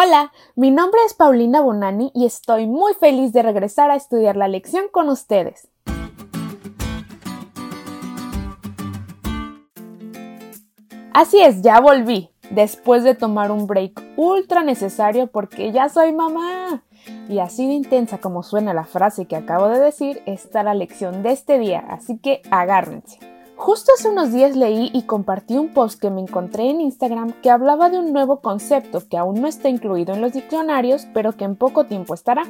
[0.00, 4.46] Hola, mi nombre es Paulina Bonani y estoy muy feliz de regresar a estudiar la
[4.46, 5.66] lección con ustedes.
[11.12, 16.84] Así es, ya volví, después de tomar un break ultra necesario porque ya soy mamá.
[17.28, 21.24] Y así de intensa como suena la frase que acabo de decir, está la lección
[21.24, 23.18] de este día, así que agárrense.
[23.58, 27.50] Justo hace unos días leí y compartí un post que me encontré en Instagram que
[27.50, 31.44] hablaba de un nuevo concepto que aún no está incluido en los diccionarios, pero que
[31.44, 32.44] en poco tiempo estará.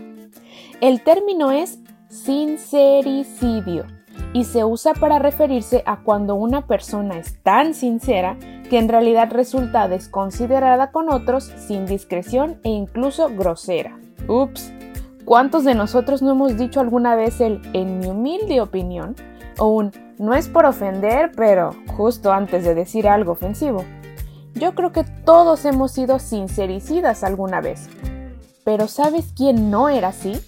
[0.82, 1.78] El término es
[2.10, 3.86] sincericidio
[4.34, 8.36] y se usa para referirse a cuando una persona es tan sincera
[8.68, 13.98] que en realidad resulta desconsiderada con otros, sin discreción e incluso grosera.
[14.28, 14.74] Ups,
[15.24, 19.16] ¿cuántos de nosotros no hemos dicho alguna vez el en mi humilde opinión
[19.58, 23.84] o un no es por ofender, pero justo antes de decir algo ofensivo.
[24.54, 27.88] Yo creo que todos hemos sido sincericidas alguna vez.
[28.64, 30.40] Pero ¿sabes quién no era así?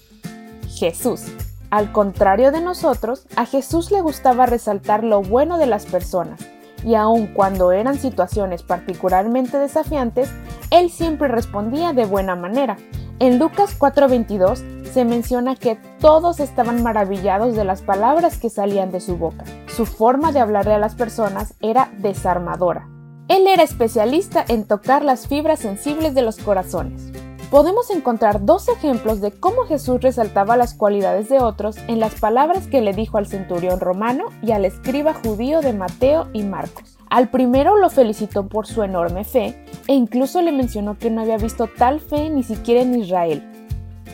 [0.68, 1.26] Jesús.
[1.70, 6.40] Al contrario de nosotros, a Jesús le gustaba resaltar lo bueno de las personas,
[6.84, 10.30] y aun cuando eran situaciones particularmente desafiantes,
[10.70, 12.76] él siempre respondía de buena manera.
[13.20, 19.00] En Lucas 4:22 se menciona que todos estaban maravillados de las palabras que salían de
[19.00, 19.44] su boca.
[19.68, 22.88] Su forma de hablarle a las personas era desarmadora.
[23.28, 27.12] Él era especialista en tocar las fibras sensibles de los corazones.
[27.50, 32.68] Podemos encontrar dos ejemplos de cómo Jesús resaltaba las cualidades de otros en las palabras
[32.68, 36.96] que le dijo al centurión romano y al escriba judío de Mateo y Marcos.
[37.08, 41.38] Al primero lo felicitó por su enorme fe e incluso le mencionó que no había
[41.38, 43.49] visto tal fe ni siquiera en Israel,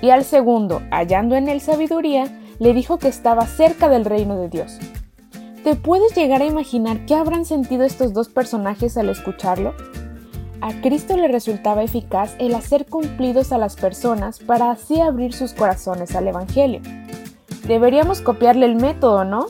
[0.03, 4.49] y al segundo, hallando en él sabiduría, le dijo que estaba cerca del reino de
[4.49, 4.79] Dios.
[5.65, 9.75] ¿Te puedes llegar a imaginar qué habrán sentido estos dos personajes al escucharlo?
[10.61, 15.53] A Cristo le resultaba eficaz el hacer cumplidos a las personas para así abrir sus
[15.53, 16.81] corazones al Evangelio.
[17.67, 19.47] Deberíamos copiarle el método, ¿no?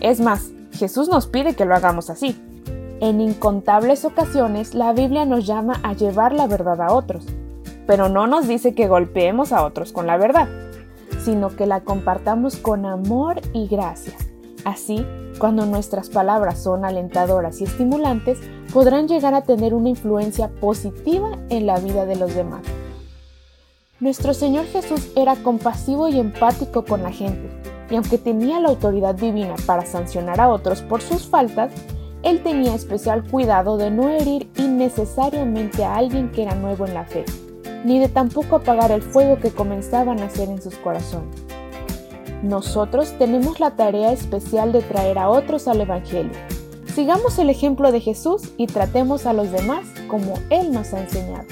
[0.00, 2.40] Es más, Jesús nos pide que lo hagamos así.
[3.00, 7.26] En incontables ocasiones la Biblia nos llama a llevar la verdad a otros,
[7.88, 10.46] pero no nos dice que golpeemos a otros con la verdad,
[11.24, 14.12] sino que la compartamos con amor y gracia.
[14.66, 15.06] Así,
[15.38, 18.40] cuando nuestras palabras son alentadoras y estimulantes,
[18.74, 22.60] podrán llegar a tener una influencia positiva en la vida de los demás.
[24.00, 27.48] Nuestro Señor Jesús era compasivo y empático con la gente,
[27.88, 31.72] y aunque tenía la autoridad divina para sancionar a otros por sus faltas,
[32.22, 37.06] Él tenía especial cuidado de no herir innecesariamente a alguien que era nuevo en la
[37.06, 37.24] fe
[37.84, 41.42] ni de tampoco apagar el fuego que comenzaba a nacer en sus corazones.
[42.42, 46.32] Nosotros tenemos la tarea especial de traer a otros al Evangelio.
[46.94, 51.46] Sigamos el ejemplo de Jesús y tratemos a los demás como Él nos ha enseñado.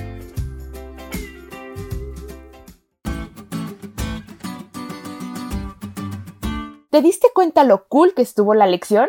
[6.90, 9.08] ¿Te diste cuenta lo cool que estuvo la lección?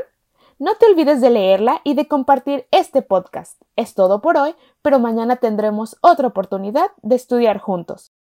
[0.59, 3.62] No te olvides de leerla y de compartir este podcast.
[3.75, 8.12] Es todo por hoy, pero mañana tendremos otra oportunidad de estudiar juntos.